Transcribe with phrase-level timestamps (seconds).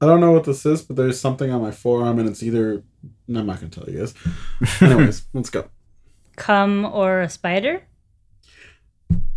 [0.00, 2.82] I don't know what this is, but there's something on my forearm, and it's either.
[3.28, 4.14] No, I'm not gonna tell you guys.
[4.80, 5.68] Anyways, let's go.
[6.36, 7.82] Cum or a spider?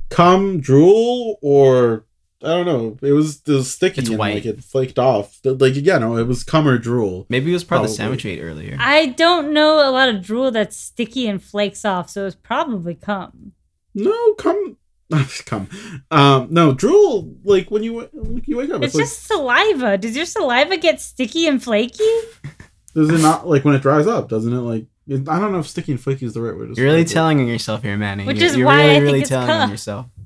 [0.10, 2.06] Cum, drool, or
[2.44, 2.98] I don't know.
[3.02, 4.36] It was, it was sticky It's and white.
[4.36, 5.40] like it flaked off.
[5.44, 7.26] Like again, no, it was cum or drool.
[7.30, 8.78] Maybe it was part of the sandwich we ate earlier.
[8.80, 12.96] I don't know a lot of drool that's sticky and flakes off, so it's probably
[12.96, 13.54] cum.
[13.96, 14.78] No, cum.
[15.46, 15.68] cum.
[16.12, 17.36] Um, no, drool.
[17.44, 19.98] Like when you like you wake up, It's it's, just saliva.
[19.98, 22.04] Does your saliva get sticky and flaky?
[22.96, 24.30] does it not like when it dries up?
[24.30, 24.86] Doesn't it like?
[25.08, 26.74] It, I don't know if sticky and flaky is the right word.
[26.74, 27.10] to You're really it.
[27.10, 28.26] telling on yourself here, Manny.
[28.26, 30.06] Which You're- is you're why I really, think really it's telling on yourself.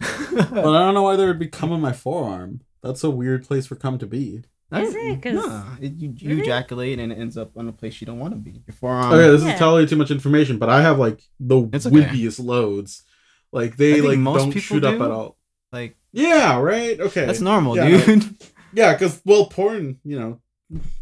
[0.00, 2.60] But I don't know why there would be cum on my forearm.
[2.82, 4.42] That's a weird place for cum to be.
[4.72, 5.22] Is it?
[5.22, 8.18] 'Cause- No, it, you, you ejaculate and it ends up on a place you don't
[8.18, 8.62] want to be.
[8.66, 9.12] Your forearm.
[9.12, 9.52] okay, this yeah.
[9.52, 11.94] is totally too much information, but I have like the It's okay.
[11.96, 13.04] wimpiest loads.
[13.54, 15.36] Like they like most don't people shoot up at all.
[15.72, 16.98] Like Yeah, right.
[17.00, 18.04] Okay, that's normal, Yeah, no.
[18.04, 18.34] dude.
[18.76, 20.40] Yeah, because well, porn, you know,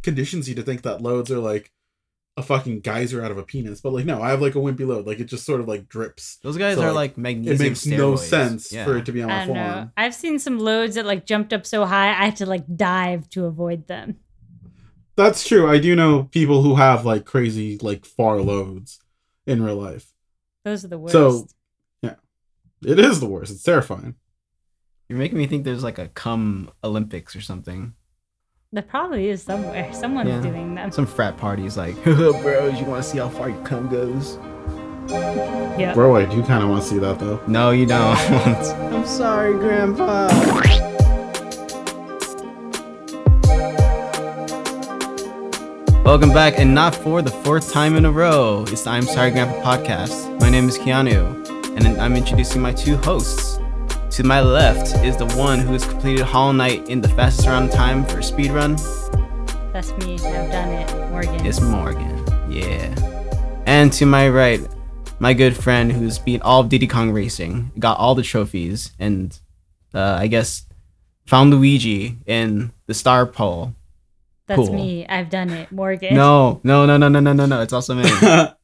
[0.03, 1.73] conditions you to think that loads are like
[2.37, 4.87] a fucking geyser out of a penis, but like no, I have like a wimpy
[4.87, 5.07] load.
[5.07, 6.39] Like it just sort of like drips.
[6.43, 7.55] Those guys So, are like, like magnesium.
[7.57, 8.85] It makes no sense Yeah.
[8.85, 9.93] for it to be on my I forearm.
[9.97, 13.31] I've seen some loads that like jumped up so high I had to like dive
[13.31, 14.17] to avoid them.
[15.17, 15.71] That's true.
[15.71, 18.99] I do know people who have like crazy like far loads
[19.47, 20.13] in real life.
[20.65, 21.13] Those are the worst.
[21.13, 21.47] So-
[22.85, 23.53] It is the worst.
[23.53, 24.17] It's terrifying.
[25.09, 27.95] You're making me think there's like a cum Olympics or something.
[28.75, 29.93] there probably is somewhere.
[29.93, 30.41] Someone's Yeah.
[30.41, 30.91] doing them.
[30.91, 34.39] Some frat parties like, bros, you want to see how far your cum goes?
[35.79, 35.93] Yeah.
[35.95, 37.39] Bro, I do kind of want to see that though.
[37.47, 38.17] No, you don't.
[38.95, 40.29] I'm sorry, Grandpa.
[46.05, 48.65] Welcome back, and not for the fourth time in a row.
[48.69, 50.41] It's the I'm Sorry Grandpa podcast.
[50.41, 51.42] My name is Keanu,
[51.75, 53.59] and then I'm introducing my two hosts.
[54.17, 57.71] To my left is the one who has completed Hollow Knight in the fastest round
[57.71, 58.77] of time for a speedrun.
[59.73, 60.15] That's me.
[60.15, 61.11] I've done it.
[61.11, 61.47] Morgan.
[61.47, 62.23] It's Morgan.
[62.51, 62.95] Yeah.
[63.65, 64.61] And to my right,
[65.19, 69.39] my good friend who's beat all of Diddy Kong Racing, got all the trophies, and
[69.95, 70.67] uh, I guess
[71.27, 73.75] found Luigi in the star pole.
[74.47, 74.75] That's cool.
[74.75, 75.07] me.
[75.07, 75.73] I've done it.
[75.73, 76.15] Morgan.
[76.15, 77.63] No, no, no, no, no, no, no, no.
[77.63, 78.05] It's also me.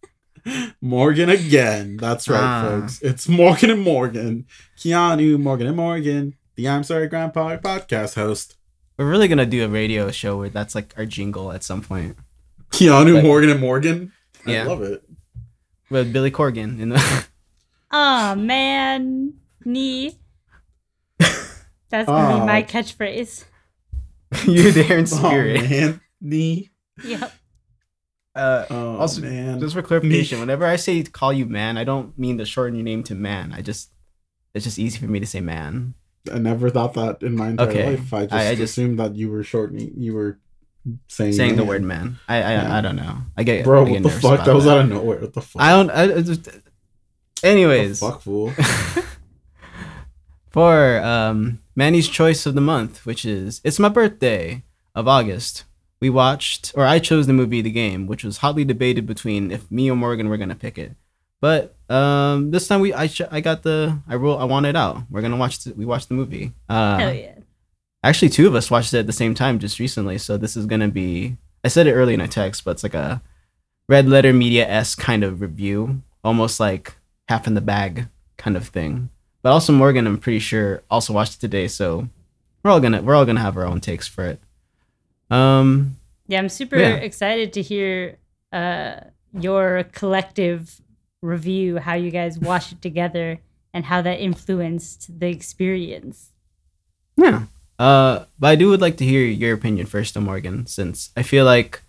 [0.80, 1.96] Morgan again.
[1.96, 2.62] That's right, Ah.
[2.62, 3.02] folks.
[3.02, 4.46] It's Morgan and Morgan.
[4.76, 8.56] Keanu, Morgan and Morgan, the I'm Sorry Grandpa podcast host.
[8.96, 12.16] We're really gonna do a radio show where that's like our jingle at some point
[12.70, 14.12] Keanu, But- Morgan and Morgan.
[14.46, 14.64] I Yeah.
[14.64, 15.02] love it.
[15.90, 16.78] with Billy Corgan.
[16.80, 17.24] In the
[17.90, 19.32] Oh man.
[19.64, 20.18] Knee.
[21.18, 22.40] That's gonna Aw.
[22.40, 23.44] be my catchphrase.
[24.44, 25.70] you're there in Oh, spirit.
[25.70, 26.00] man.
[26.20, 26.70] Knee.
[27.04, 27.32] Yep.
[28.38, 29.60] Uh, Oh, Also, man.
[29.60, 32.84] Just for clarification, whenever I say call you man, I don't mean to shorten your
[32.84, 33.52] name to man.
[33.52, 33.90] I just
[34.54, 35.94] it's just easy for me to say man.
[36.32, 37.90] I never thought that in my entire Okay.
[37.90, 38.12] life.
[38.14, 40.38] I just, I- I just- assumed that you were shortening, you were
[41.08, 42.18] saying, Saying the word man.
[42.28, 42.76] I I, Yeah.
[42.78, 43.18] I don't know.
[43.36, 44.34] I get Bro, I what the fuck?
[44.34, 45.20] about That was out of nowhere.
[45.20, 45.60] What the fuck?
[45.62, 45.90] I don't.
[45.90, 46.48] I, just,
[47.42, 48.52] anyways, fuck, fool.
[50.50, 55.64] for um Manny's choice of the month, which is it's my birthday of August.
[56.00, 59.70] We watched, or I chose the movie The Game, which was hotly debated between if
[59.70, 60.92] me or Morgan were gonna pick it.
[61.40, 65.02] But um, this time we I I got the I roll I want it out.
[65.10, 66.52] We're gonna watch the, we watched the movie.
[66.68, 67.34] Uh, Hell yeah.
[68.04, 70.66] Actually, two of us watched it at the same time just recently, so this is
[70.66, 71.36] gonna be.
[71.64, 73.20] I said it early in a text, but it's like a
[73.88, 76.94] red letter media s kind of review, almost like
[77.28, 79.10] half in the bag kind of thing.
[79.42, 82.08] But also Morgan, I'm pretty sure, also watched it today, so
[82.62, 84.40] we're all gonna we're all gonna have our own takes for it.
[85.30, 85.96] Um,
[86.26, 86.96] Yeah, I'm super Yeah.
[86.96, 88.18] excited to hear
[88.52, 89.00] uh,
[89.32, 90.80] your collective
[91.22, 93.40] review, how you guys watched it together,
[93.74, 96.32] and how that influenced the experience.
[97.16, 97.44] yeah.
[97.78, 101.22] Uh, but I do would like to hear your opinion first, though, Morgan, since I
[101.22, 101.80] feel like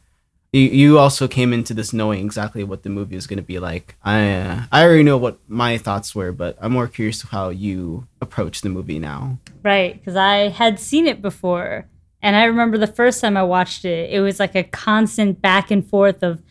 [0.54, 3.58] you, you also came into this knowing exactly what the movie is going to be
[3.58, 3.96] like.
[4.04, 7.50] I uh, I already know what my thoughts were, but I'm more curious to how
[7.50, 9.40] you approach the movie now.
[9.64, 11.88] Right, because I had seen it before.
[12.22, 15.72] And I remember the first time I watched it, it was like a constant back
[15.72, 16.42] and forth of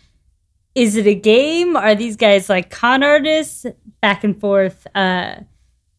[0.74, 1.76] is it a game?
[1.76, 3.66] Are these guys like con artists?
[4.00, 5.40] Back and forth, uh,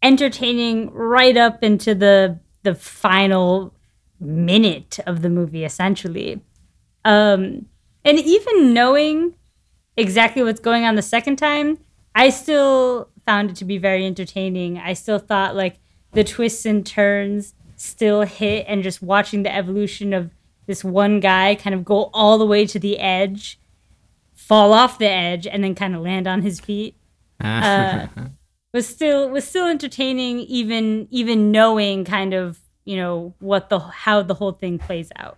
[0.02, 3.74] entertaining right up into the the final
[4.22, 6.42] minute of the movie, essentially.
[7.04, 7.66] Um,
[8.06, 9.36] and even knowing
[9.98, 11.78] exactly what's going on the second time,
[12.16, 14.78] I still found it to be very entertaining.
[14.78, 15.80] I still thought like
[16.14, 20.32] the twists and turns still hit, and just watching the evolution of
[20.68, 23.60] this one guy kind of go all the way to the edge,
[24.34, 26.96] fall off the edge, and then kind of land on his feet
[27.42, 28.08] uh,
[28.74, 34.22] was still was still entertaining even even knowing kind of you know what the how
[34.22, 35.38] the whole thing plays out.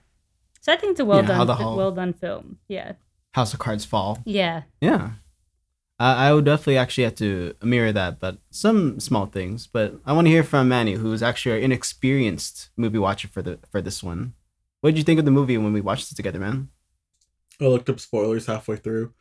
[0.62, 2.58] So I think it's a well Yeah, done, whole- well done film.
[2.68, 2.94] Yeah,
[3.34, 4.20] House of Cards fall.
[4.26, 4.64] yeah.
[4.82, 5.12] Yeah.
[6.02, 9.68] I, I would definitely actually have to mirror that, but some small things.
[9.68, 13.60] But I want to hear from Manny, who's actually an inexperienced movie watcher for the
[13.70, 14.34] for this one.
[14.82, 16.70] What did you think of the movie when we watched it together, man?
[17.62, 19.14] I looked up spoilers halfway through.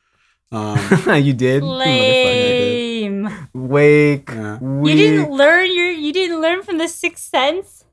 [0.51, 0.79] Um,
[1.23, 1.63] you did?
[1.63, 1.79] You motherfucker.
[1.79, 3.49] Lame.
[3.53, 4.31] Wake.
[4.31, 4.59] Yeah.
[4.63, 7.85] You didn't learn your you didn't learn from the Sixth Sense.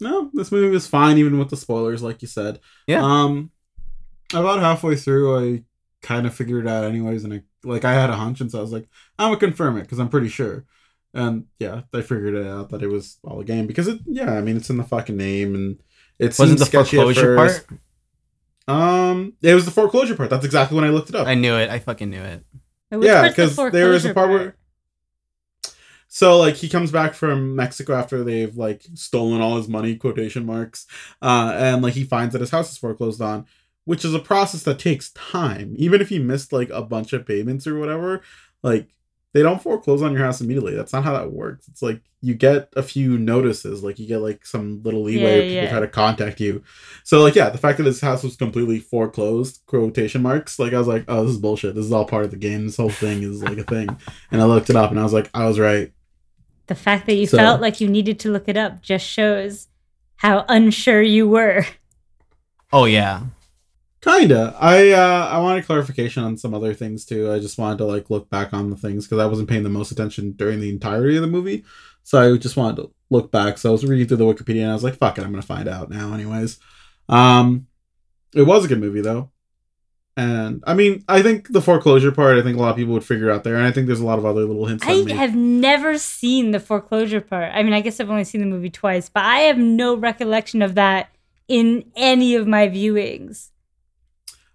[0.00, 2.58] no, this movie was fine even with the spoilers, like you said.
[2.88, 3.04] Yeah.
[3.04, 3.52] Um,
[4.34, 5.62] about halfway through, I
[6.06, 8.58] kind of figured it out anyways, and I like I had a hunch, and so
[8.58, 8.88] I was like,
[9.18, 10.64] I'm gonna confirm it because I'm pretty sure.
[11.12, 14.00] And yeah, I figured it out that it was all a game because it.
[14.06, 15.78] Yeah, I mean it's in the fucking name, and
[16.18, 17.66] it Wasn't the sketchy at foreclosure first.
[17.68, 17.80] part?
[18.68, 20.30] Um, it was the foreclosure part.
[20.30, 21.26] That's exactly when I looked it up.
[21.26, 21.70] I knew it.
[21.70, 22.44] I fucking knew it.
[22.90, 24.56] Which Yeah, because the 'cause there was a foreclosure part where-
[26.08, 30.46] So like he comes back from Mexico after they've like stolen all his money, quotation
[30.46, 30.86] marks,
[31.20, 33.46] uh, and like he finds that his house is foreclosed on,
[33.86, 35.74] which is a process that takes time.
[35.78, 38.20] Even if you missed like a bunch of payments or whatever,
[38.62, 38.88] like
[39.32, 40.74] they don't foreclose on your house immediately.
[40.74, 41.66] That's not how that works.
[41.68, 45.42] It's like you get a few notices, like you get like some little leeway Yeah,
[45.42, 45.70] people yeah.
[45.70, 46.62] try to contact you.
[47.04, 50.78] So like yeah, the fact that this house was completely foreclosed, quotation marks, like I
[50.78, 51.74] was like, oh, this is bullshit.
[51.74, 52.64] This is all part of the game.
[52.66, 53.88] This whole thing is like a thing.
[54.30, 55.92] And I looked it up and I was like, I was right.
[56.68, 59.68] The fact that you So- felt like you needed to look it up just shows
[60.16, 61.64] how unsure you were.
[62.72, 63.20] Oh yeah.
[64.06, 64.56] Kinda.
[64.60, 67.32] I uh I wanted clarification on some other things too.
[67.32, 69.68] I just wanted to like look back on the things because I wasn't paying the
[69.68, 71.64] most attention during the entirety of the movie.
[72.04, 73.58] So I just wanted to look back.
[73.58, 75.42] So I was reading through the Wikipedia and I was like, fuck it, I'm gonna
[75.42, 76.60] find out now anyways.
[77.08, 77.66] Um
[78.32, 79.30] it was a good movie though.
[80.16, 83.04] And I mean, I think the foreclosure part, I think a lot of people would
[83.04, 84.82] figure out there, and I think there's a lot of other little hints.
[84.86, 87.52] I have never seen the foreclosure part.
[87.52, 90.62] I mean, I guess I've only seen the movie twice, but I have no recollection
[90.62, 91.10] of that
[91.48, 93.50] in any of my viewings.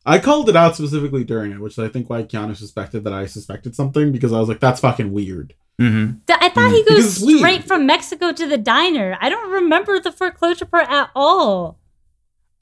[0.05, 3.25] I called it out specifically during it, which I think why Keanu suspected that I
[3.27, 5.53] suspected something because I was like, that's fucking weird.
[5.79, 6.17] Mm-hmm.
[6.29, 6.85] I thought he Mm.
[6.85, 7.39] Because goes it's weird.
[7.39, 9.17] straight from Mexico to the diner.
[9.21, 11.77] I don't remember the foreclosure part at all.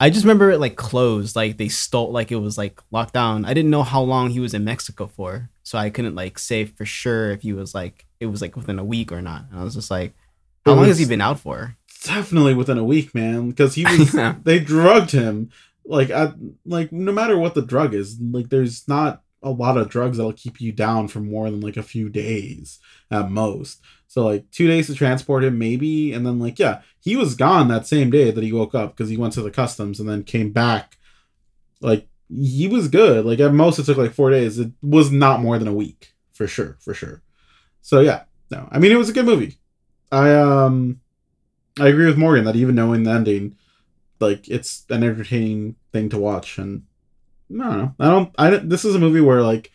[0.02, 3.44] I just remember it like closed, like they stole, like it was like locked down.
[3.44, 6.64] I didn't know how long he was in Mexico for, so I couldn't like say
[6.64, 9.44] for sure if he was like it was like within a week or not.
[9.50, 10.14] And I was just like,
[10.64, 11.76] how long has he been out for?
[12.04, 15.50] Definitely within a week, man, because he was they drugged him
[15.84, 16.34] like at
[16.64, 20.32] like no matter what the drug is, like there's not a lot of drugs that'll
[20.32, 22.78] keep you down for more than like a few days
[23.10, 23.80] at most.
[24.06, 27.68] So like two days to transport him maybe, and then like yeah, he was gone
[27.68, 30.24] that same day that he woke up because he went to the customs and then
[30.24, 30.98] came back.
[31.80, 33.24] Like he was good.
[33.24, 34.58] Like at most it took like four days.
[34.58, 37.22] It was not more than a week for sure, for sure.
[37.82, 39.58] So yeah, no, I mean it was a good movie.
[40.12, 41.00] I um
[41.78, 43.56] I agree with Morgan that even knowing the ending,
[44.20, 46.82] like it's an entertaining thing to watch, and
[47.52, 47.94] I don't know.
[47.98, 48.34] I don't.
[48.38, 49.70] I don't- this is a movie where like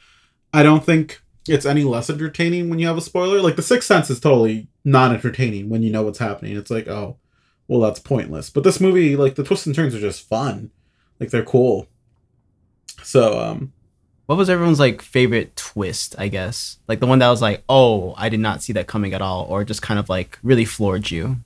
[0.54, 3.42] I don't think it's any less entertaining when you have a spoiler.
[3.42, 6.56] Like The Sixth Sense is totally not entertaining when you know what's happening.
[6.58, 7.18] It's like oh,
[7.68, 8.50] well that's pointless.
[8.50, 10.72] But this movie, like the twists and turns are just fun.
[11.20, 11.88] Like they're cool.
[13.04, 13.74] So um
[14.26, 16.16] What was everyone's like favorite twist?
[16.18, 19.14] I guess like the one that was like, oh, I did not see that coming
[19.14, 21.38] at all, or just kind of like really floored you.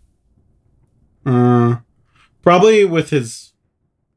[1.26, 1.78] uh
[2.42, 3.54] probably with his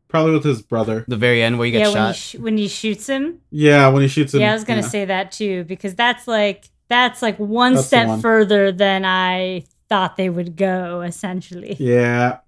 [0.08, 1.04] probably with his brother.
[1.08, 2.16] The very end where you get yeah, when he, shot.
[2.16, 3.40] sh- when he shoots him.
[3.50, 4.40] Yeah, when he shoots him.
[4.40, 4.88] yeah, I was gonna yeah.
[4.88, 8.20] say that too because that's like that's like one That's step one.
[8.20, 11.00] further than I thought they would go.
[11.02, 11.76] Essentially.
[11.78, 12.38] Yeah.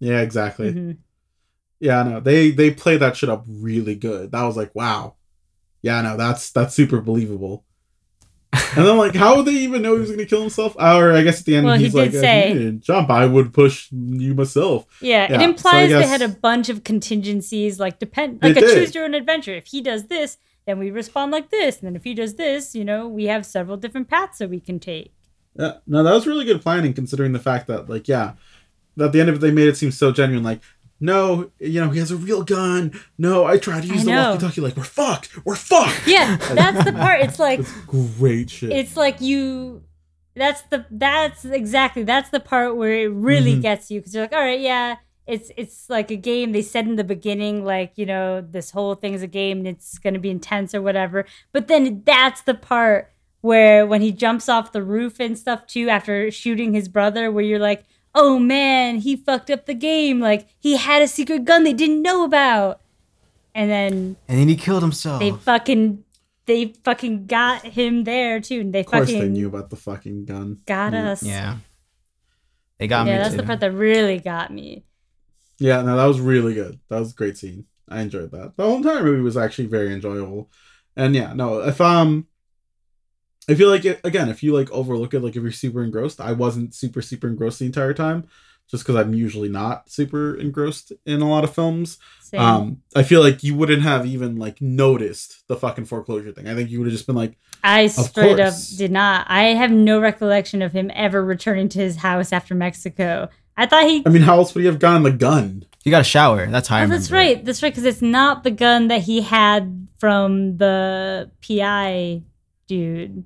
[0.00, 0.72] Yeah, exactly.
[0.72, 0.96] Mhm.
[1.80, 4.32] Yeah, no, they they play that shit up really good.
[4.32, 5.14] That was like, wow.
[5.82, 7.64] Yeah, no, that's that's super believable.
[8.52, 10.74] And then like, how would they even know he was gonna kill himself?
[10.76, 12.80] Or I guess at the end Well, he he's did like, uh, say- you didn't
[12.82, 14.86] jump, I would push you myself.
[15.00, 18.60] Yeah, it Yeah, so implies they had a bunch of contingencies, like depend, like a
[18.60, 18.74] did.
[18.74, 19.54] choose your own adventure.
[19.54, 22.74] If he does this, then we respond like this, and then if he does this,
[22.74, 25.12] you know, we have several different paths that we can take.
[25.58, 28.32] Yeah, no, that was really good planning considering the fact that like, yeah,
[29.00, 30.44] at the end of it they made it seem so genuine.
[30.44, 30.60] Like,
[31.00, 32.92] no, you know, he has a real gun.
[33.18, 34.60] No, I tried to use the walkie-talkie.
[34.60, 35.44] Like, we're fucked.
[35.44, 36.06] We're fucked.
[36.06, 37.20] Yeah, that's the part.
[37.20, 38.70] It's like It's great shit.
[38.72, 39.82] it's like you.
[40.34, 43.62] That's the that's exactly that's the part where it really Mhm.
[43.62, 46.52] gets you because you're like, all right, yeah, it's it's like a game.
[46.52, 49.66] They said in the beginning, like you know, this whole thing is a game and
[49.66, 51.26] it's gonna be intense or whatever.
[51.52, 55.88] But then that's the part where when he jumps off the roof and stuff too
[55.88, 60.20] after shooting his brother, where you're like, oh man, he fucked up the game.
[60.20, 62.80] Like he had a secret gun they didn't know about,
[63.54, 65.20] and then and then he killed himself.
[65.20, 66.04] they fucking
[66.46, 69.76] they fucking got him there too, and they of course fucking they knew about the
[69.76, 70.58] fucking gun.
[70.66, 71.10] got Yeah.
[71.10, 71.22] us.
[71.22, 71.56] yeah.
[72.78, 73.36] They got yeah, me Yeah, that's too.
[73.38, 74.84] the part that really got me.
[75.58, 76.78] Yeah, no, that was really good.
[76.88, 77.64] That was a great scene.
[77.88, 78.56] I enjoyed that.
[78.56, 80.50] The whole entire movie was actually very enjoyable.
[80.96, 82.26] And yeah, no, if um
[83.48, 86.20] I feel like it, again, if you like overlook it, like if you're super engrossed,
[86.20, 88.26] I wasn't super super engrossed the entire time,
[88.70, 91.98] just because I'm usually not super engrossed in a lot of films.
[92.20, 92.40] Same.
[92.40, 96.46] Um, I feel like you wouldn't have even like noticed the fucking foreclosure thing.
[96.46, 99.26] I think you would have just been like, I straight up did not.
[99.30, 103.28] I have no recollection of him ever returning to his house after Mexico.
[103.56, 104.02] I thought he.
[104.06, 105.64] I mean, how else would he have gotten the gun?
[105.82, 106.46] He got a shower.
[106.46, 106.98] That's how I Oh, remember.
[106.98, 107.14] that's it.
[107.14, 107.44] right.
[107.44, 107.72] That's right.
[107.72, 112.22] Because it's not the gun that he had from the PI
[112.66, 113.24] dude.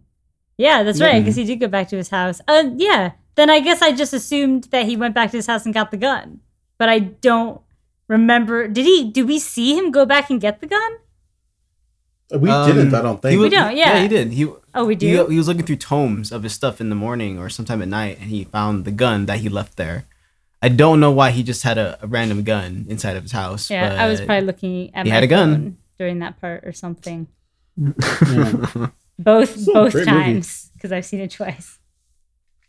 [0.59, 1.21] Yeah, that's right.
[1.21, 2.41] Because he did go back to his house.
[2.47, 3.13] Uh, yeah.
[3.35, 5.91] Then I guess I just assumed that he went back to his house and got
[5.91, 6.41] the gun,
[6.79, 7.61] but I don't
[8.09, 8.69] remember.
[8.69, 9.11] Did he?
[9.11, 10.93] Did we see him go back and get the gun?
[12.35, 12.95] We Um, didn't.
[12.95, 13.33] I don't think.
[13.33, 14.01] He We was- don't, yeah.
[14.03, 14.33] he did.
[14.33, 15.27] He Oh, we he, do.
[15.29, 18.19] he was looking through tomes of his stuff in the morning or sometime at night,
[18.21, 20.05] and he found the gun that he left there.
[20.63, 23.69] I don't know why he just had a, a random gun inside of his house.
[23.71, 25.77] yeah, I was probably looking at he my had a gun.
[25.99, 27.29] during that part or something.
[27.77, 28.89] Yeah.
[29.23, 31.79] Both both times because I've seen it twice.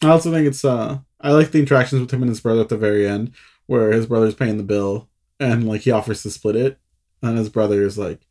[0.04, 2.70] I also think it's uh I like the interactions with him and his brother at
[2.70, 3.32] the very end,
[3.68, 6.78] where his brother's paying the bill and like he offers to split it,
[7.22, 8.28] and his brother is like,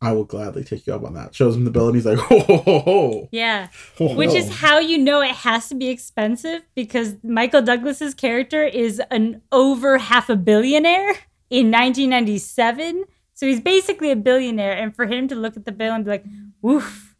[0.00, 2.18] "I will gladly take you up on that." Shows him the bill and he's like,
[2.18, 3.68] "Ho ho ho ho!" Yeah.
[3.98, 8.14] ho, Which ho." is how you know it has to be expensive because Michael Douglas's
[8.14, 11.10] character is an over half a billionaire
[11.50, 13.04] in 1997.
[13.34, 14.72] So he's basically a billionaire.
[14.72, 16.24] And for him to look at the bill and be like,
[16.60, 17.11] woof,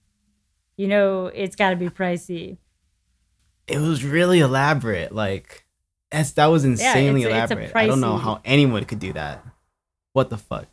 [0.83, 2.57] you know, it's got to be pricey.
[3.69, 5.11] it was really elaborate.
[5.15, 5.65] Like
[6.11, 7.77] that's that was insanely it's a- it's a elaborate.
[7.77, 9.37] I don't know how anyone could do that.
[10.13, 10.71] What the fuck?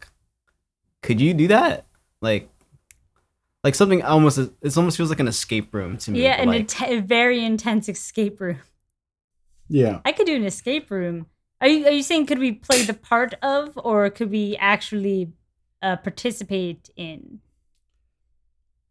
[1.03, 1.85] Could you do that?
[2.21, 2.49] Like,
[3.63, 6.23] like something almost it almost feels like an escape room to me.
[6.23, 8.59] Yeah, but an like, int- a very intense escape room.
[9.69, 10.01] yeah.
[10.03, 11.27] I could do an escape room.
[11.61, 15.31] Are you, are you saying could we play the part of or could we actually
[15.83, 17.39] uh, participate in?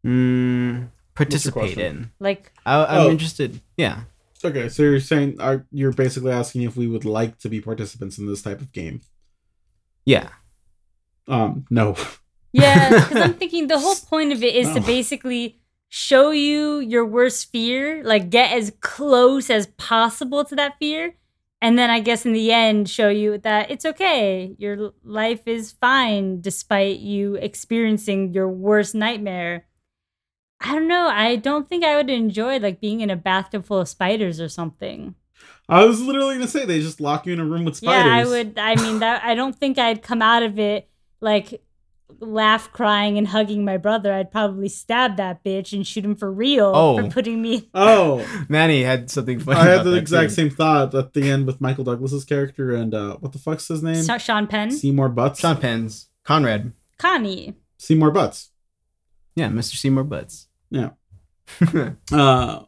[0.05, 2.11] mm, participate in.
[2.19, 3.09] Like, I, I'm Oh.
[3.11, 3.61] interested.
[3.77, 4.01] Yeah.
[4.43, 8.17] Okay, so you're saying are you're basically asking if we would like to be participants
[8.17, 9.01] in this type of game?
[10.05, 10.29] Yeah.
[11.27, 11.95] Um, no.
[12.53, 15.59] Yeah, because I'm thinking the whole point of it is to basically
[15.89, 21.15] show you your worst fear, like get as close as possible to that fear.
[21.61, 24.55] And then I guess in the end, show you that it's okay.
[24.57, 29.65] Your life is fine despite you experiencing your worst nightmare.
[30.61, 31.07] I don't know.
[31.07, 34.49] I don't think I would enjoy like being in a bathtub full of spiders or
[34.49, 35.15] something.
[35.69, 38.05] I was literally gonna say they just lock you in a room with spiders.
[38.05, 38.57] Yeah, I would.
[38.59, 40.89] I mean, that I don't think I'd come out of it
[41.21, 41.61] like
[42.19, 44.11] laugh, crying, and hugging my brother.
[44.11, 46.97] I'd probably stab that bitch and shoot him for real Oh.
[46.97, 47.69] for putting me.
[47.75, 49.59] Oh, Manny had something funny.
[49.59, 50.35] I had the that, exact too.
[50.35, 53.83] same thought at the end with Michael Douglas's character and uh, what the fuck's his
[53.83, 54.01] name?
[54.03, 55.39] Sa- Sean Penn, Seymour Butts.
[55.39, 56.73] Sean Penn's Conrad.
[56.97, 57.53] Connie.
[57.77, 58.49] Seymour Butts.
[59.35, 59.75] Yeah, Mr.
[59.77, 60.47] Seymour Butts.
[60.71, 60.91] Yeah.
[62.11, 62.63] Uh,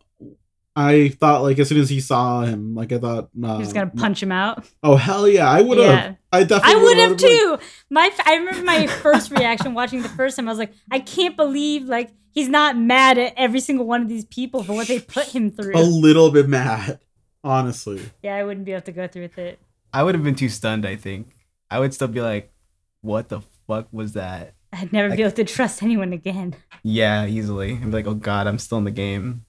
[0.76, 3.74] I thought like as soon as he saw him, like I thought uh, He was
[3.74, 4.66] gonna punch him out.
[4.82, 5.88] Oh hell yeah, I would have.
[5.88, 6.16] Yeah.
[6.32, 6.80] I definitely.
[6.80, 7.58] I would have would've, like- too.
[7.90, 10.48] My, f- I remember my first reaction watching the first time.
[10.48, 14.08] I was like, I can't believe like he's not mad at every single one of
[14.08, 15.74] these people for what they put him through.
[15.76, 17.00] a little bit mad,
[17.44, 18.02] honestly.
[18.24, 19.60] Yeah, I wouldn't be able to go through with it.
[19.94, 21.28] I would have been too stunned, I think.
[21.70, 22.54] I would still be like,
[23.02, 24.54] what the fuck was that?
[24.74, 26.56] I'd never be able to trust anyone again.
[26.84, 27.74] Yeah, easily.
[27.74, 29.46] And be like, oh god, I'm still in the game.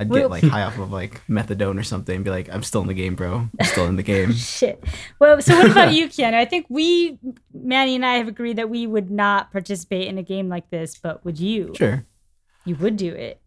[0.00, 2.80] I'd get like high off of like methadone or something and be like, I'm still
[2.82, 3.48] in the game, bro.
[3.60, 4.32] I'm still in the game.
[4.34, 4.82] Shit.
[5.18, 6.34] Well, so what about you, Keanu?
[6.34, 7.18] I think we,
[7.52, 10.96] Manny and I, have agreed that we would not participate in a game like this,
[10.96, 11.74] but would you?
[11.76, 12.04] Sure.
[12.64, 13.40] You would do it.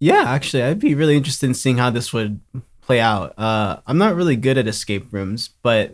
[0.00, 2.40] Yeah, actually, I'd be really interested in seeing how this would
[2.80, 3.38] play out.
[3.38, 5.92] Uh, I'm not really good at escape rooms, but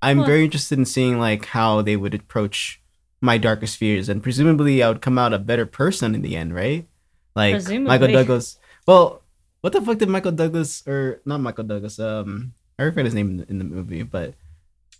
[0.00, 2.79] I'm Well- very interested in seeing like how they would approach
[3.20, 6.54] my darkest fears, and presumably I would come out a better person in the end,
[6.54, 6.86] right?
[7.34, 8.58] Like Michael Douglas.
[8.86, 9.22] Well,
[9.60, 11.98] what the fuck did Michael Douglas or not Michael Douglas?
[11.98, 14.34] Um, I forget his name in the, in the movie, but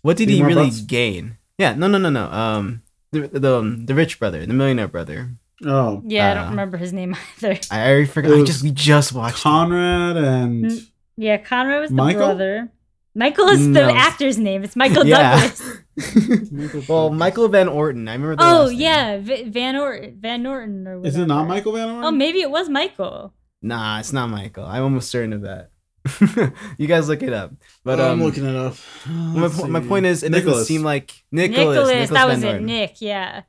[0.01, 0.81] what did he really Butts?
[0.81, 1.37] gain?
[1.57, 2.25] Yeah, no, no, no, no.
[2.31, 5.31] Um, the the um, the rich brother, the millionaire brother.
[5.65, 7.59] Oh, Yeah, I don't Uh, remember his name either.
[7.69, 8.33] I already forgot.
[8.33, 9.39] I just we just watched.
[9.39, 9.41] it.
[9.43, 10.87] Conrad and Mm.
[11.17, 12.19] Yeah, Conrad was the Michael?
[12.27, 12.69] brother.
[13.13, 13.87] Michael is No.
[13.87, 14.63] the actor's name.
[14.63, 15.33] It's Michael Yeah.
[15.49, 16.51] Douglas.
[16.51, 18.07] Michael Well, Michael Van Orton.
[18.07, 18.35] I remember.
[18.37, 20.17] The Oh last yeah, v- Van Orton.
[20.21, 21.47] Van Norton or Is it not.
[21.47, 22.03] Michael Van Orn?
[22.05, 23.33] Oh, maybe it was Michael.
[23.61, 24.65] Nah, it's not Michael.
[24.65, 25.71] I'm almost certain of that.
[26.77, 27.51] you guys look it up.
[27.83, 28.75] But Oh, um, I'm looking it up.
[29.07, 31.57] my, po- my point is, it doesn't seem like Nicholas.
[31.59, 31.87] Nicholas.
[31.89, 32.51] Nicholas that was Van it.
[32.53, 32.65] Orton.
[32.65, 33.01] Nick.
[33.01, 33.41] Yeah.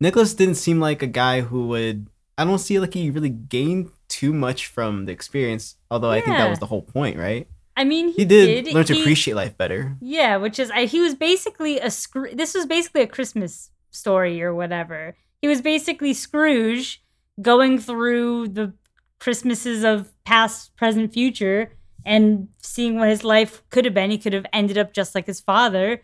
[0.00, 2.08] Nicholas didn't seem like a guy who would.
[2.36, 5.76] I don't see like he really gained too much from the experience.
[5.90, 7.48] Although I think that was the whole point, right?
[7.78, 9.96] I mean, he, He did, learn to He- appreciate life better.
[10.00, 11.90] Yeah, which is I, he was basically a
[12.34, 15.14] this was basically a Christmas story or whatever.
[15.40, 17.02] He was basically Scrooge
[17.40, 18.74] going through the
[19.20, 21.70] Christmases of past, present, future
[22.04, 24.10] and seeing what his life could have been.
[24.10, 26.02] He could have ended up just like his father,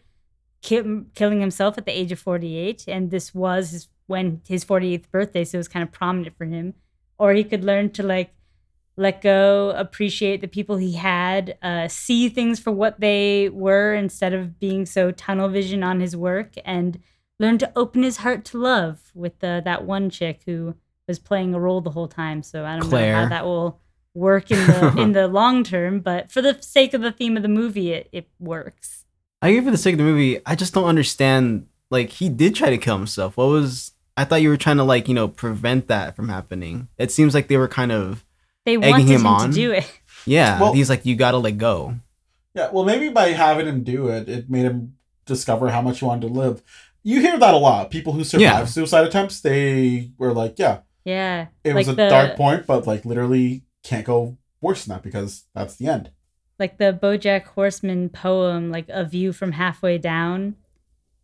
[0.63, 5.11] ki- killing himself at the age of 48 and this was his when his 48th
[5.11, 6.75] birthday, so it was kind of prominent for him.
[7.19, 8.33] Or he could learn to like
[8.97, 14.33] let go, appreciate the people he had, uh, see things for what they were instead
[14.33, 17.01] of being so tunnel vision on his work, and
[17.41, 20.75] learn to open his heart to love with uh, that one chick who
[21.09, 22.43] was playing a role the whole time.
[22.43, 23.81] So I don't know how that will
[24.15, 27.43] work in the in the long term, but for the sake of the theme of
[27.43, 29.05] the movie, it, it works.
[29.43, 30.41] I agree for the sake of the movie.
[30.47, 31.67] I just don't understand.
[31.91, 33.37] Like he did try to kill himself.
[33.37, 33.93] What was?
[34.17, 36.89] I thought you were trying to like you know prevent that from happening.
[36.97, 38.25] It seems like they were kind of
[38.65, 39.49] They Egging wanted him him, on?
[39.51, 39.91] to do it.
[40.27, 40.61] yeah.
[40.61, 41.95] Well- he's like you gotta let go.
[42.55, 44.95] Yeah, well, maybe by having him do it, it made him
[45.27, 46.63] discover how much he wanted to live.
[47.03, 47.91] You hear that a lot.
[47.91, 48.65] People who survive Yeah.
[48.65, 53.65] suicide attempts, they were like, yeah, Yeah, it was a dark point, but like literally
[53.83, 56.11] can't go worse than that because that's the end.
[56.61, 60.55] like the BoJack Horseman poem, like "A View from Halfway Down,"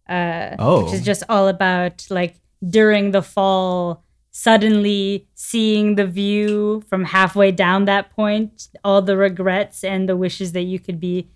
[0.08, 0.84] uh, Oh.
[0.84, 2.34] which is just all about like
[2.68, 9.82] during the fall, suddenly seeing the view from halfway down that point, all the regrets
[9.84, 11.28] and the wishes that you could be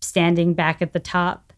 [0.00, 1.52] standing back at the top.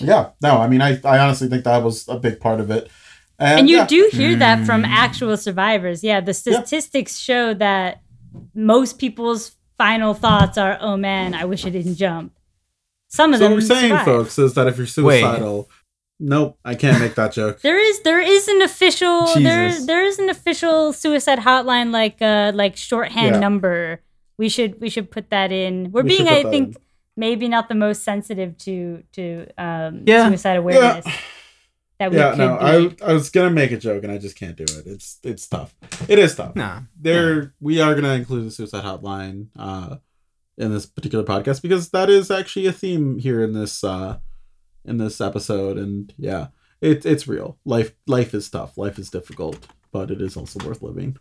[0.00, 2.90] Yeah, no, I mean, I, I honestly think that was a big part of it.
[3.38, 4.88] And, And you yeah, do hear that from Mm.
[4.88, 6.02] actual survivors.
[6.02, 6.60] Yeah, the Yeah.
[6.62, 8.00] statistics show that
[8.54, 12.32] most people's final thoughts are, "Oh man, I wish I didn't jump."
[13.08, 13.52] Some of So them.
[13.52, 14.04] what we're saying, survive.
[14.04, 15.22] folks, is that if you're Wait.
[16.18, 17.60] Suicidal, nope, I can't make that joke.
[17.62, 22.52] There is there is an official there there is an official suicide hotline like uh
[22.54, 23.40] like shorthand Yeah.
[23.40, 24.00] number.
[24.38, 25.90] We should we should put that in.
[25.92, 26.82] We're We being I think in.
[27.16, 30.28] maybe not the most sensitive to to um Yeah.
[30.28, 31.04] suicide awareness
[31.98, 33.02] that we yeah, could no, be.
[33.02, 34.86] I I was gonna make a joke and I just can't do it.
[34.86, 35.74] It's it's tough.
[36.08, 36.54] It is tough.
[36.54, 36.80] Nah.
[37.00, 39.96] There, we are gonna include the suicide hotline uh,
[40.58, 44.18] in this particular podcast because that is actually a theme here in this uh,
[44.86, 46.48] in this episode, and yeah,
[46.80, 47.58] it, it's real.
[47.64, 48.76] Life life is tough.
[48.78, 51.16] Life is difficult, but it is also worth living.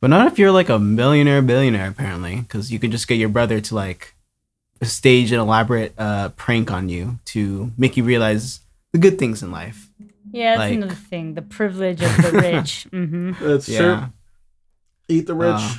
[0.00, 3.28] But not if you're like a millionaire billionaire apparently, because you can just get your
[3.30, 4.14] brother to like
[4.82, 8.60] stage an elaborate uh, prank on you to make you realize
[8.92, 9.88] the good things in life.
[10.30, 11.34] yeah, that's like- another thing.
[11.34, 12.84] The privilege of the rich.
[12.90, 13.78] hmm That's Yeah.
[13.78, 14.12] true.
[15.08, 15.54] Eat the rich.
[15.56, 15.74] Uh,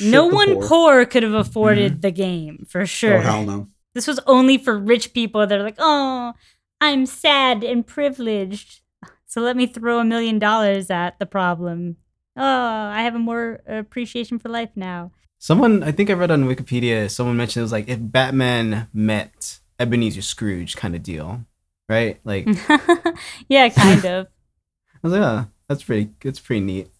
[0.00, 0.68] No the one poor.
[0.68, 3.16] poor could have afforded the game for sure.
[3.16, 3.68] Oh hell no.
[3.96, 6.34] This was only for rich people that are like, oh,
[6.82, 8.82] I'm sad and privileged.
[9.24, 11.96] So let me throw a million dollars at the problem.
[12.36, 15.12] Oh, I have a more appreciation for life now.
[15.38, 19.60] Someone, I think I read on Wikipedia, someone mentioned it was like if Batman met
[19.80, 21.46] Ebenezer Scrooge kind of deal,
[21.88, 22.20] right?
[22.22, 22.46] Like,
[23.48, 24.26] yeah, kind of.
[24.94, 26.90] I was like, oh, that's pretty, it's pretty neat.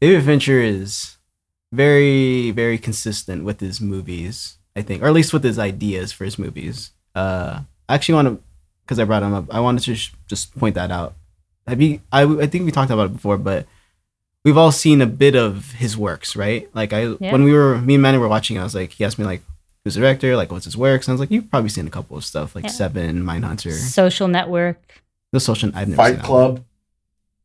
[0.00, 1.18] David Fincher is
[1.70, 6.24] very, very consistent with his movies, I think, or at least with his ideas for
[6.24, 6.90] his movies.
[7.14, 8.42] Uh, I actually want to,
[8.84, 11.14] because I brought him up, I wanted to sh- just point that out.
[11.66, 13.66] Have you, I, I think we talked about it before, but
[14.44, 16.68] we've all seen a bit of his works, right?
[16.74, 17.32] Like I, Yeah.
[17.32, 19.42] when we were, me and Manny were watching, I was like, he asked me like,
[19.84, 20.34] who's the director?
[20.36, 21.06] Like, what's his works?
[21.06, 22.70] And I was like, you've probably seen a couple of stuff, like Yeah.
[22.70, 25.02] Seven, Mindhunter, Social network.
[25.32, 25.70] The Social.
[25.74, 26.52] I've never Fight that Club.
[26.54, 26.64] one.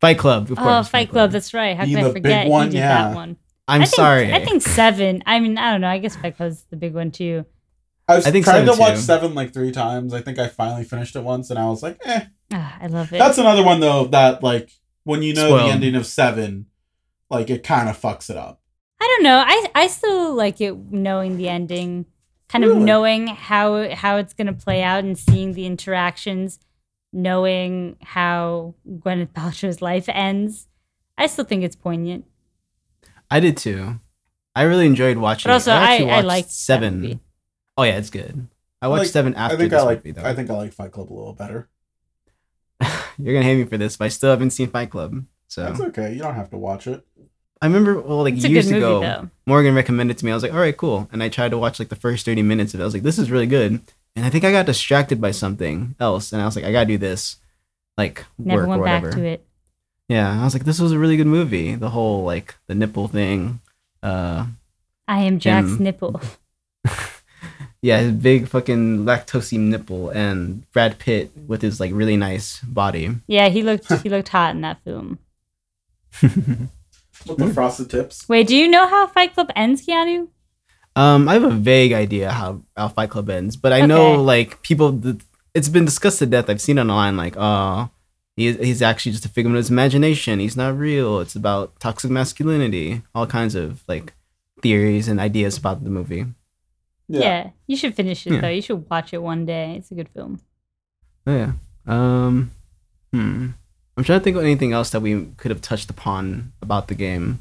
[0.01, 0.87] Fight Club, of Oh, course.
[0.89, 1.31] Fight Club.
[1.31, 1.75] That's right.
[1.77, 2.47] How Be can the I big forget?
[2.47, 3.07] one, you did yeah.
[3.09, 3.37] that one.
[3.67, 4.33] I'm I think, sorry.
[4.33, 5.23] I think seven.
[5.25, 5.87] I mean, I don't know.
[5.89, 7.45] I guess Fight Club's the big one too.
[8.07, 9.01] I was I think trying to watch too.
[9.01, 10.13] Seven like three times.
[10.13, 12.25] I think I finally finished it once, and I was like, eh.
[12.53, 13.17] Ah, I love it.
[13.17, 14.69] That's another one though that like
[15.03, 15.69] when you know Spoiled.
[15.69, 16.67] the ending of Seven,
[17.29, 18.61] like it kind of fucks it up.
[19.01, 19.43] I don't know.
[19.45, 22.05] I I still like it knowing the ending,
[22.47, 26.59] kind of knowing how how it's gonna play out and seeing the interactions,
[27.11, 30.67] knowing how Gwyneth Paltrow's life ends.
[31.17, 32.25] I still think it's poignant.
[33.35, 33.99] I did too.
[34.55, 35.49] I really enjoyed watching.
[35.49, 35.75] But also, it.
[35.75, 37.01] I actually I watched liked that Seven.
[37.01, 37.19] movie.
[37.77, 38.47] Oh yeah, it's good.
[38.81, 39.97] I watched Like, Seven after I think this I like.
[39.99, 40.23] movie though.
[40.23, 41.67] I think I like Fight Club a little better.
[43.17, 45.25] You're gonna hate me for this, but I still haven't seen Fight Club.
[45.47, 46.13] So That's okay.
[46.13, 47.05] You don't have to watch it.
[47.61, 49.29] I remember, well, like It's years movie ago, though.
[49.45, 50.31] Morgan recommended it to me.
[50.31, 51.09] I was like, all right, cool.
[51.11, 52.83] And I tried to watch like the first 30 minutes of it.
[52.83, 53.79] I was like, this is really good.
[54.15, 56.31] And I think I got distracted by something else.
[56.33, 57.37] And I was like, I gotta do this,
[57.97, 59.45] like Never work went or back to it.
[60.09, 61.75] Yeah, I was like, this was a really good movie.
[61.75, 63.59] The whole like the nipple thing.
[64.03, 64.45] Uh,
[65.07, 65.83] I am Jack's Him.
[65.83, 66.21] nipple.
[67.81, 73.15] yeah, his big fucking lactosey nipple, and Brad Pitt with his like really nice body.
[73.27, 75.19] Yeah, he looked he looked hot in that film.
[76.21, 78.29] With the frosted tips.
[78.29, 80.27] Wait, do you know how Fight Club ends, Keanu?
[80.95, 84.61] Um, I have a vague idea how, how Fight Club ends, but I know like
[84.61, 84.97] people.
[85.01, 85.21] th-
[85.55, 86.49] It's been discussed to death.
[86.49, 87.17] I've seen it online.
[87.17, 87.89] Like, oh,
[88.35, 90.39] he, he's actually just a figment of his imagination.
[90.39, 91.19] He's not real.
[91.19, 93.01] It's about toxic masculinity.
[93.13, 94.13] All kinds of like
[94.61, 96.25] theories and ideas about the movie.
[97.07, 97.51] Yeah.
[97.67, 98.41] you should finish it Yeah.
[98.41, 98.49] though.
[98.49, 99.75] You should watch it one day.
[99.77, 100.41] It's a good film.
[101.27, 101.51] Oh, yeah.
[101.87, 102.51] Um.
[103.13, 103.49] Hmm.
[103.97, 106.95] I'm trying to think of anything else that we could have touched upon about the
[106.95, 107.39] game.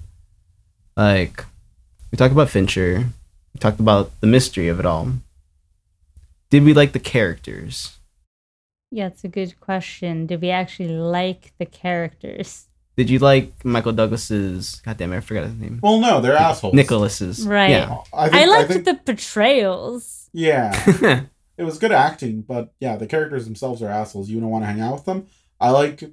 [0.97, 1.45] Like,
[2.13, 3.07] we talked about Fincher.
[3.53, 5.09] We talked about the mystery of it all.
[6.51, 7.99] Did we like the characters?
[8.95, 10.27] Yeah, it's a good question.
[10.27, 12.69] Did we actually like the characters?
[12.97, 14.81] Did you like Michael Douglas's?
[14.85, 15.81] God damn it, I forgot his name.
[15.83, 16.75] Well, no, they're assholes.
[16.75, 17.45] Nicholas's.
[17.45, 17.71] Right.
[17.71, 17.97] Yeah.
[18.13, 20.31] I, think, I liked think, the portrayals.
[20.33, 20.71] Yeah,
[21.59, 24.31] it was good acting, but yeah, the characters themselves are assholes.
[24.31, 25.27] You don't want to hang out with them.
[25.61, 26.05] I like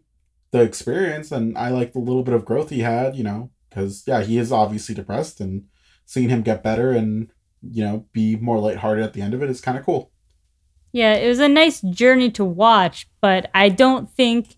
[0.50, 3.16] the experience, and I like the little bit of growth he had.
[3.16, 5.66] You know, because yeah, he is obviously depressed, and
[6.06, 7.30] seeing him get better and
[7.62, 10.12] you know be more lighthearted at the end of it is kind of cool.
[10.94, 14.58] Yeah, it was a nice journey to watch, but I don't think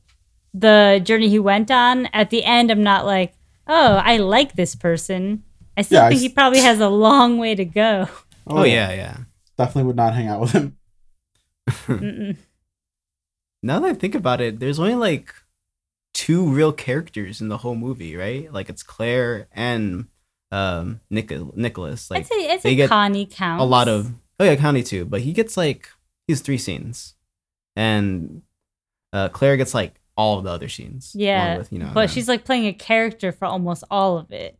[0.53, 3.33] the journey he went on at the end, I'm not like,
[3.67, 5.43] oh, I like this person.
[5.77, 8.07] I still Yeah, think s- he probably has a long way to go.
[8.47, 9.17] oh yeah, yeah.
[9.57, 10.77] definitely would not hang out with him.
[13.65, 15.33] Now that I think about it, there's only like
[16.13, 18.51] two real characters in the whole movie, right?
[18.51, 20.07] Like it's Claire and
[20.51, 22.11] um Nic- Nicholas.
[22.11, 23.61] Like I'd say, I'd they say get Connie counts.
[23.61, 25.87] a lot of oh yeah, Connie too, but he gets like
[26.27, 27.15] he has three scenes,
[27.75, 28.41] and
[29.11, 31.13] uh Claire gets like all of the other scenes.
[31.15, 34.59] Yeah, with, you know, but she's like playing a character for almost all of it.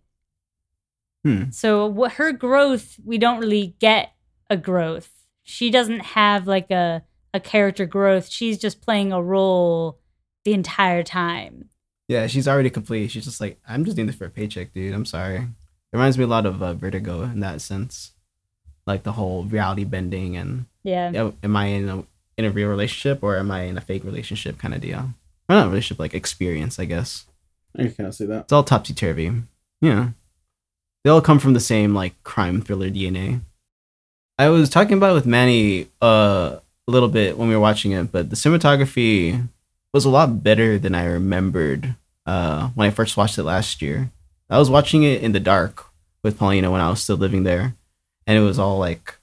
[1.25, 1.51] Hmm.
[1.51, 4.13] So what her growth, we don't really get
[4.49, 5.09] a growth.
[5.43, 8.29] She doesn't have like a a character growth.
[8.29, 9.99] She's just playing a role
[10.45, 11.69] the entire time.
[12.07, 13.11] yeah, she's already complete.
[13.11, 14.93] She's just like I'm just doing this for a paycheck, dude.
[14.93, 15.37] I'm sorry.
[15.37, 15.47] It
[15.97, 18.12] reminds me a lot of uh, Vertigo in that sense,
[18.85, 21.11] like the whole reality bending and Yeah.
[21.11, 22.03] yeah, am I in a
[22.37, 25.13] in a real relationship or am I in a fake relationship kind of deal?
[25.49, 27.25] Or not relationship, like experience, I guess.
[27.77, 28.41] I can see that.
[28.43, 29.31] It's all topsy turvy.
[29.81, 30.09] Yeah,
[31.03, 33.41] they all come from the same like crime thriller DNA.
[34.39, 37.91] I was talking about it with Manny uh, a little bit when we were watching
[37.91, 39.47] it, but the cinematography
[39.93, 44.09] was a lot better than I remembered uh, when I first watched it last year.
[44.49, 45.85] I was watching it in the dark
[46.23, 47.75] with Paulina when I was still living there,
[48.25, 49.15] and it was all like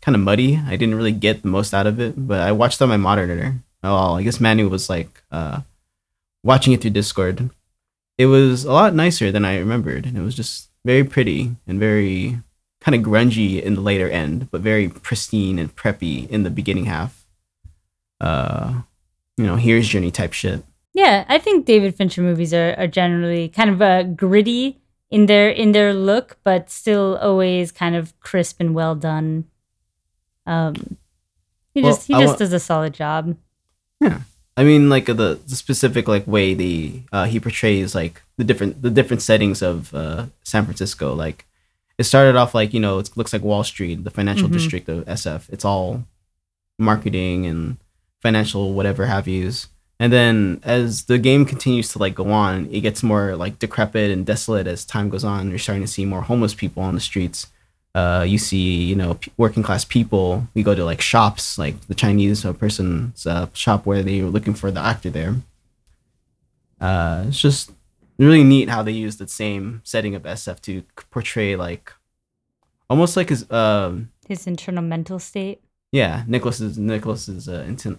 [0.00, 0.60] kind of muddy.
[0.66, 3.56] I didn't really get the most out of it, but I watched on my monitor.
[3.82, 5.60] Oh, I guess Manu was like uh,
[6.42, 7.50] watching it through Discord.
[8.18, 11.78] It was a lot nicer than I remembered, and it was just very pretty and
[11.78, 12.40] very
[12.80, 16.86] kind of grungy in the later end, but very pristine and preppy in the beginning
[16.86, 17.26] half.
[18.20, 18.82] Uh,
[19.36, 20.62] you know, hero's journey type shit.
[20.92, 24.79] Yeah, I think David Fincher movies are, are generally kind of uh, gritty
[25.10, 29.44] in their in their look, but still always kind of crisp and well done.
[30.46, 30.96] Um,
[31.74, 33.36] he Well, just he I just wa- does a solid job.
[34.00, 34.20] Yeah,
[34.56, 38.82] I mean, like the, the specific like way the uh, he portrays like the different
[38.82, 41.12] the different settings of uh, San Francisco.
[41.14, 41.46] Like
[41.98, 44.52] it started off like you know it looks like Wall Street, the financial Mhm.
[44.52, 45.48] district of SF.
[45.50, 46.04] It's all
[46.78, 47.76] marketing and
[48.22, 49.68] financial whatever have yous.
[50.00, 54.10] And then as the game continues to like go on, it gets more like decrepit
[54.10, 55.50] and desolate as time goes on.
[55.50, 57.48] You're starting to see more homeless people on the streets.
[57.94, 60.46] Uh, you see, you know, p- working class people.
[60.54, 64.54] We go to like shops, like the Chinese person's uh, shop where they were looking
[64.54, 65.34] for the actor there.
[66.80, 67.70] Uh, it's just
[68.18, 71.92] really neat how they use the same setting of SF to portray like
[72.88, 75.60] almost like his um His internal mental state.
[75.92, 77.98] yeah Nicholas's Nicholas's uh, inter-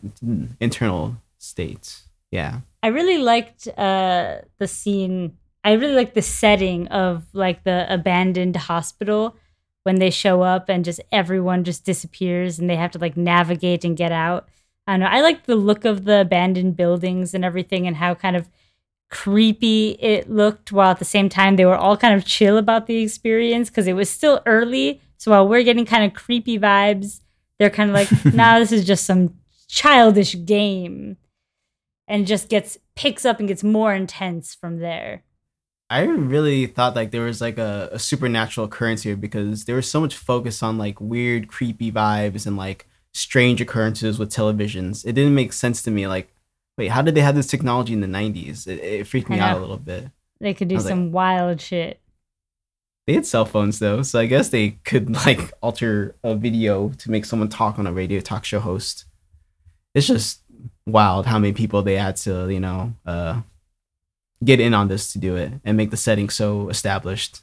[0.59, 2.01] internal state.
[2.31, 2.61] Yeah.
[2.83, 5.37] I really liked uh, the scene.
[5.63, 9.35] I really liked the setting of like the abandoned hospital
[9.83, 13.83] when they show up and just everyone just disappears and they have to like navigate
[13.83, 14.47] and get out.
[14.87, 15.07] I don't know.
[15.07, 18.49] I like the look of the abandoned buildings and everything and how kind of
[19.09, 22.87] creepy it looked while at the same time they were all kind of chill about
[22.87, 25.01] the experience because it was still early.
[25.17, 27.19] So while we're getting kind of creepy vibes,
[27.59, 29.35] they're kind of like, nah, this is just some
[29.67, 31.17] childish game
[32.11, 35.23] and just gets picks up and gets more intense from there.
[35.89, 39.89] I really thought like there was like a, a supernatural occurrence here because there was
[39.89, 45.05] so much focus on like weird, creepy vibes and like strange occurrences with televisions.
[45.05, 46.05] It didn't make sense to me.
[46.05, 46.33] Like,
[46.77, 48.67] wait, how did they have this technology in the '90s?
[48.67, 50.09] It, it freaked me out a little bit.
[50.41, 51.99] They could do was like- some wild shit.
[53.07, 57.11] They had cell phones though, so I guess they could like alter a video to
[57.11, 59.05] make someone talk on a radio talk show host.
[59.93, 60.40] It's just
[60.85, 63.41] wild how many people they had to, you know, uh,
[64.43, 67.41] get in on this to do it and make the setting so established.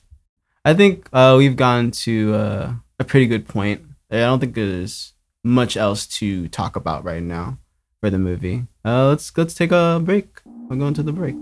[0.65, 3.83] I think uh, we've gone to uh, a pretty good point.
[4.11, 5.13] I don't think there's
[5.45, 7.59] much else to talk about right now
[8.01, 8.67] for the movie.
[8.85, 10.41] Uh, let's let's take a break.
[10.69, 11.37] We're going to the break.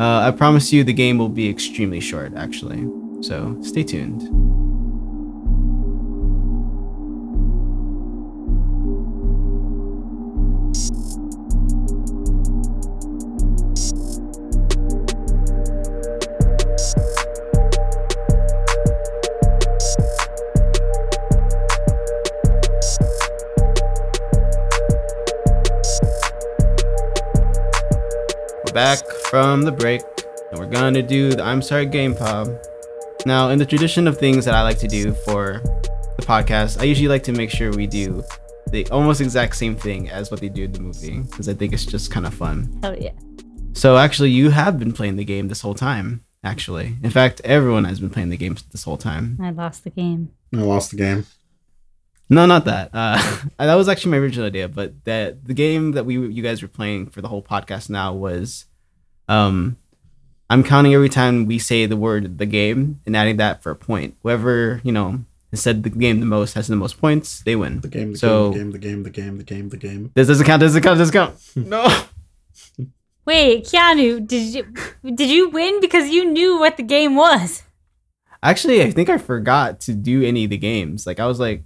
[0.00, 2.88] Uh, I promise you, the game will be extremely short, actually.
[3.22, 4.39] So stay tuned.
[29.30, 30.02] From the break,
[30.50, 32.48] and we're gonna do the I'm Sorry Game Pub.
[33.24, 35.62] Now, in the tradition of things that I like to do for
[36.16, 38.24] the podcast, I usually like to make sure we do
[38.72, 41.72] the almost exact same thing as what they do in the movie, because I think
[41.72, 42.76] it's just kind of fun.
[42.82, 43.12] Hell yeah.
[43.72, 46.24] So, actually, you have been playing the game this whole time.
[46.42, 49.38] Actually, in fact, everyone has been playing the game this whole time.
[49.40, 50.32] I lost the game.
[50.52, 51.26] I lost the game.
[52.28, 52.90] No, not that.
[52.92, 56.62] Uh, that was actually my original idea, but that the game that we you guys
[56.62, 58.66] were playing for the whole podcast now was,
[59.30, 59.76] um,
[60.50, 63.76] I'm counting every time we say the word the game and adding that for a
[63.76, 64.16] point.
[64.22, 67.80] Whoever you know has said the game the most has the most points, they win.
[67.80, 70.10] The game, the So- game, the game, the game, the game, the game, the game.
[70.14, 70.60] This doesn't count.
[70.60, 70.98] Doesn't count.
[70.98, 71.34] Doesn't count.
[71.56, 71.86] No.
[73.26, 74.66] Wait, Keanu, did you
[75.14, 77.62] did you win because you knew what the game was?
[78.42, 81.06] Actually, I think I forgot to do any of the games.
[81.06, 81.62] Like I was like,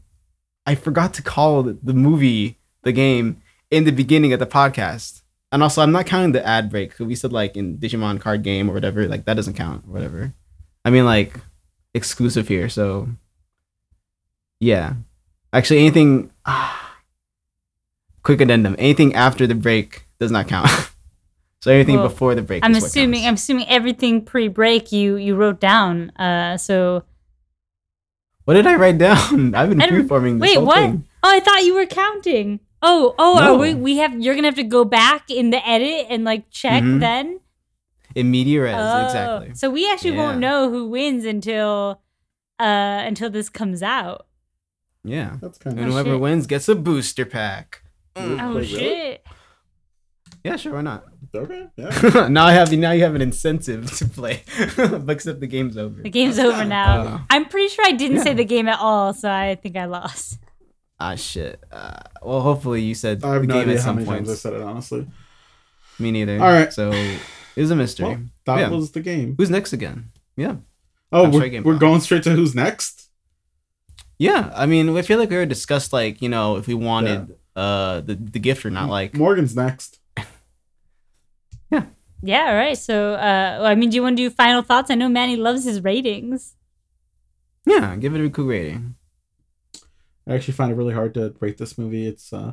[0.66, 5.22] I forgot to call the, the movie the game in the beginning of the podcast.
[5.54, 6.98] And also, I'm not counting the ad break.
[6.98, 10.34] We said like in Digimon card game or whatever, like that doesn't count or whatever.
[10.84, 11.38] I mean, like
[11.94, 12.68] exclusive here.
[12.68, 13.06] So
[14.58, 14.94] yeah,
[15.52, 16.32] actually, anything.
[16.44, 16.98] Ah,
[18.24, 20.68] quick addendum: anything after the break does not count.
[21.60, 22.64] so anything Well, before the break.
[22.64, 26.10] I'm is what assuming I'm assuming everything pre-break you you wrote down.
[26.16, 27.04] Uh, so
[28.44, 29.54] What did I write down?
[29.54, 30.78] I've been don't- this wait, whole what?
[30.78, 31.04] thing.
[31.22, 32.58] Oh, I thought you were counting.
[32.86, 33.54] Oh, oh, No.
[33.54, 36.50] are we we have you're gonna have to go back in the edit and like
[36.50, 37.00] check Mhm.
[37.00, 37.40] then.
[38.14, 39.54] In media res, Oh, exactly.
[39.54, 42.00] So we actually won't know who wins until
[42.60, 44.26] uh until this comes out.
[45.02, 45.36] Yeah.
[45.40, 45.82] That's kind of.
[45.82, 46.20] And Oh, whoever shit.
[46.20, 47.82] wins gets a booster pack.
[48.16, 48.40] Mm.
[48.40, 48.66] Oh Wait, really?
[48.66, 49.26] shit!
[50.44, 51.04] Yeah, sure, why not?
[51.34, 51.66] okay.
[51.76, 52.28] Yeah.
[52.30, 54.42] now I have now you have an incentive to play.
[55.08, 56.02] Except the game's over.
[56.02, 57.00] The game's over now.
[57.00, 59.86] Uh, I'm pretty sure I didn't say the game at all, so I think I
[59.86, 60.38] lost.
[61.00, 61.62] Ah shit.
[61.72, 64.06] Uh, well hopefully you said I have the no game idea at how some many
[64.06, 64.18] point.
[64.26, 64.62] times I said it.
[64.62, 65.06] Honestly.
[65.98, 66.34] Me neither.
[66.40, 66.72] All right.
[66.72, 66.90] So
[67.56, 68.06] it's a mystery.
[68.08, 68.68] Well, that Yeah.
[68.70, 69.34] was the game.
[69.38, 70.10] Who's next again?
[70.36, 70.56] Yeah.
[71.12, 73.08] Oh, I'm we're, Game we're going straight to who's next.
[74.18, 74.50] Yeah.
[74.54, 78.00] I mean I feel like we already discussed like, you know, if we wanted uh
[78.00, 79.98] the, the gift or not like Morgan's next.
[81.70, 81.84] Yeah,
[82.22, 82.78] Yeah, all right.
[82.78, 84.90] So, uh, I mean, do you want to do final thoughts?
[84.90, 86.54] I know Manny loves his ratings.
[87.66, 88.94] Yeah, give it a cool rating.
[90.26, 92.06] I actually find it really hard to rate this movie.
[92.06, 92.52] It's uh,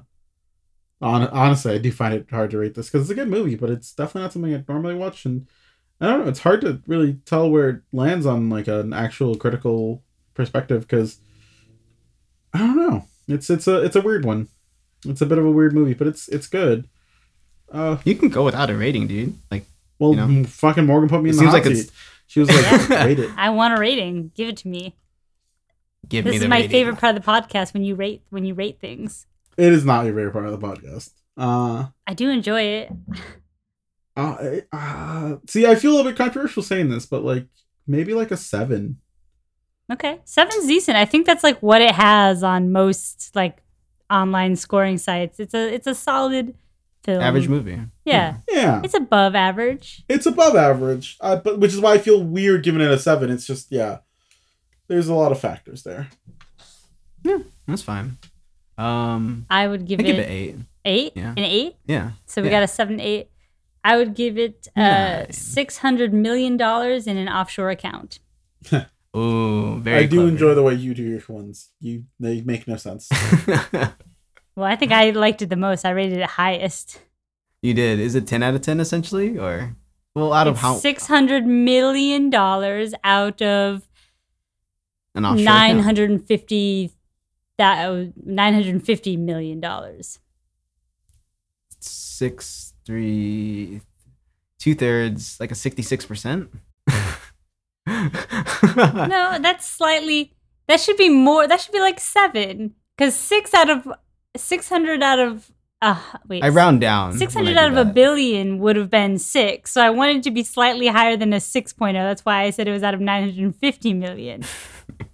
[1.01, 3.55] on, honestly, I do find it hard to rate this because it's a good movie,
[3.55, 5.47] but it's definitely not something I normally watch, and
[5.99, 6.27] I don't know.
[6.29, 10.03] It's hard to really tell where it lands on like an actual critical
[10.33, 11.17] perspective because
[12.53, 13.05] I don't know.
[13.27, 14.47] It's it's a it's a weird one.
[15.05, 16.87] It's a bit of a weird movie, but it's it's good.
[17.71, 19.35] Uh, You can go without a rating, dude.
[19.49, 19.65] Like
[19.99, 20.43] well, You know?
[20.43, 21.79] fucking Morgan put me It in the seems hot like seat.
[21.85, 21.91] it's-
[22.27, 23.03] She was like, Yeah.
[23.05, 24.31] "Rate it." I want a rating.
[24.35, 24.95] Give it to me.
[26.07, 26.71] Give This me is my rating.
[26.71, 29.25] favorite part of the podcast when you rate when you rate things.
[29.57, 31.11] It is not your favorite part of the podcast.
[31.37, 32.91] Uh, I do enjoy it.
[34.17, 34.37] uh,
[34.71, 37.47] uh, see, I feel a little bit controversial saying this, but like
[37.87, 38.97] maybe like a seven.
[39.91, 40.97] Okay, seven's decent.
[40.97, 43.61] I think that's like what it has on most like
[44.09, 45.39] online scoring sites.
[45.39, 46.55] It's a it's a solid
[47.03, 47.21] film.
[47.21, 47.79] Average movie.
[48.05, 50.03] Yeah, Yeah, it's above average.
[50.07, 53.29] it's above average, uh, but which is why I feel weird giving it a seven.
[53.29, 53.99] It's just yeah,
[54.91, 56.09] there's a lot of factors there.
[57.23, 58.17] Yeah, that's fine.
[58.77, 60.55] Um I would give I it, give it eight.
[60.85, 61.13] eight.
[61.15, 61.31] Yeah.
[61.31, 61.75] An eight.
[61.85, 62.11] Yeah.
[62.25, 62.55] So we Yeah.
[62.57, 63.29] got a seven eight.
[63.83, 68.19] I would give it uh, six hundred million dollars in an offshore account.
[69.17, 70.29] Ooh, very I do clever.
[70.29, 71.69] enjoy the way you do your ones.
[71.79, 73.09] You they make no sense.
[74.55, 75.85] Well, I think I liked it the most.
[75.85, 76.99] I rated it highest.
[77.61, 77.99] you did.
[77.99, 79.37] Is it ten out of ten essentially?
[79.39, 79.75] Or
[80.13, 83.87] well out of how Six hundred million dollars out of
[85.15, 86.91] an offshore nine hundred and fifty
[87.57, 90.19] that nine hundred and fifty million dollars.
[91.79, 93.81] six three
[94.59, 96.49] two thirds, like a sixty six percent.
[97.87, 100.33] No, that's slightly.
[100.67, 101.47] That should be more.
[101.47, 103.87] That should be like seven, because six out of
[104.37, 105.51] six hundred out of.
[105.81, 106.43] Uh, wait.
[106.43, 107.17] I round down.
[107.17, 109.71] Six when I hundred do out of a billion would have been six.
[109.71, 111.93] So I wanted to be slightly higher than a 6.0.
[111.93, 114.43] That's why I said it was out of 950 million.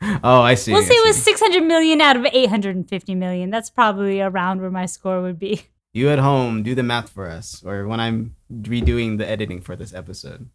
[0.24, 0.72] oh, I see.
[0.72, 3.50] We'll say it was 600 million out of 850 million.
[3.50, 5.64] That's probably around where my score would be.
[5.94, 9.76] You at home, do the math for us, or when I'm redoing the editing for
[9.76, 10.48] this episode.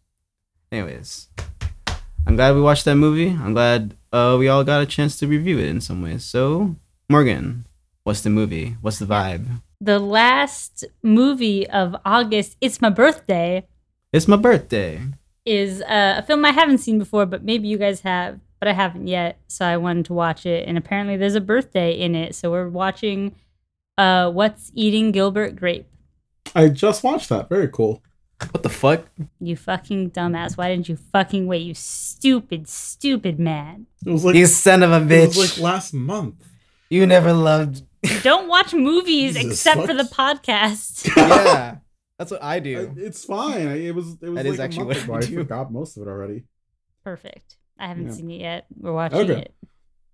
[0.71, 1.27] Anyways,
[2.25, 3.27] I'm glad we watched that movie.
[3.29, 6.23] I'm glad uh, we all got a chance to review it in some ways.
[6.23, 6.77] So,
[7.09, 7.65] Morgan,
[8.05, 8.77] what's the movie?
[8.79, 9.61] What's the vibe?
[9.81, 13.67] The last movie of August, It's My Birthday,
[14.13, 15.01] It's my birthday.
[15.45, 18.73] is uh, a film I haven't seen before, but maybe you guys have, but I
[18.73, 19.39] haven't yet.
[19.49, 20.65] So I wanted to watch it.
[20.65, 22.33] And apparently there's a birthday in it.
[22.33, 23.35] So we're watching
[23.97, 25.85] uh, What's Eating Gilbert Grape.
[26.55, 27.49] I just watched that.
[27.49, 28.01] Very cool.
[28.51, 29.09] What the fuck?
[29.41, 30.55] You fucking dumbass.
[30.55, 33.87] Why didn't you fucking wait, you stupid, stupid man?
[34.05, 35.11] It was like You son of a bitch.
[35.11, 35.37] it bitch.
[35.37, 36.35] was like last month.
[36.89, 37.83] you never loved.
[38.21, 41.05] Don't watch movies Jesus, except for the podcast.
[41.17, 41.79] yeah,
[42.17, 42.93] that's what I I- do.
[42.95, 43.67] It's fine.
[43.67, 45.35] I, it was it was That like is a actually month what ago.
[45.35, 46.43] I I forgot most of it already.
[47.03, 47.57] Perfect.
[47.79, 48.11] I haven't Yeah.
[48.13, 48.65] seen it yet.
[48.79, 49.41] We're watching Okay.
[49.41, 49.53] it.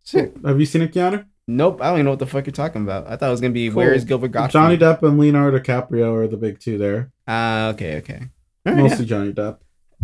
[0.06, 0.36] Shit.
[0.46, 1.26] Have you seen it, Keanu?
[1.48, 3.08] Nope, I don't even know what the fuck you're talking about.
[3.08, 3.78] I thought it was gonna be Cool.
[3.78, 4.52] where is Gilbert Gottfried?
[4.52, 7.12] Johnny Depp and Leonardo DiCaprio are the big two there.
[7.28, 8.20] Ah, okay, okay.
[8.66, 9.58] All right, Mostly Johnny Depp.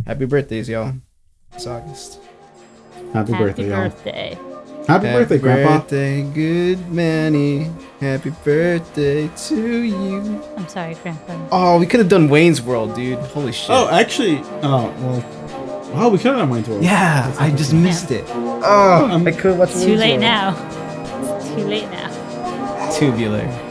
[0.07, 0.93] Happy birthdays, y'all.
[1.53, 2.19] It's August.
[3.13, 3.77] Happy, Happy birthday, y'all.
[3.89, 4.37] birthday.
[4.87, 5.69] Happy, birthday, Grandpa.
[5.71, 7.71] Happy birthday, good Manny.
[7.99, 10.41] Happy birthday to you.
[10.57, 11.47] I'm sorry, Grandpa.
[11.51, 13.17] Oh, we could have done Wayne's World, dude.
[13.19, 13.69] Holy shit.
[13.69, 15.23] Oh, actually, oh well.
[15.97, 16.83] Oh, we could have done Wayne's World.
[16.83, 18.25] yeah, I just missed it.
[18.29, 20.53] Oh, I could watch It's too late now.
[21.37, 22.91] It's too late now.
[22.91, 23.64] Tubular.